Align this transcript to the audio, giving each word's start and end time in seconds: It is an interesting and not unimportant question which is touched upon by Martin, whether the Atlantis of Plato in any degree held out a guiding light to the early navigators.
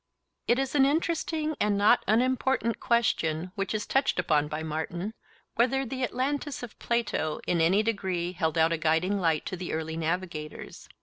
It 0.47 0.57
is 0.57 0.73
an 0.73 0.83
interesting 0.83 1.55
and 1.59 1.77
not 1.77 2.03
unimportant 2.07 2.79
question 2.79 3.51
which 3.53 3.75
is 3.75 3.85
touched 3.85 4.17
upon 4.17 4.47
by 4.47 4.63
Martin, 4.63 5.13
whether 5.53 5.85
the 5.85 6.03
Atlantis 6.03 6.63
of 6.63 6.79
Plato 6.79 7.39
in 7.45 7.61
any 7.61 7.83
degree 7.83 8.31
held 8.31 8.57
out 8.57 8.73
a 8.73 8.77
guiding 8.79 9.19
light 9.21 9.45
to 9.45 9.55
the 9.55 9.73
early 9.73 9.95
navigators. 9.97 10.89